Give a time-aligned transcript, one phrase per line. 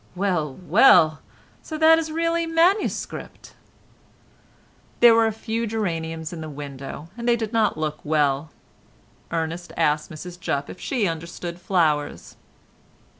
[0.15, 0.55] Well!
[0.67, 1.19] well!
[1.61, 3.53] So that is really manuscript?"
[4.99, 8.49] There were a few geraniums in the window and they did not look well.
[9.29, 12.35] Ernest asked Mrs Jupp if she understood flowers.